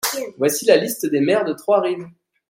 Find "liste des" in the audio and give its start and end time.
0.77-1.19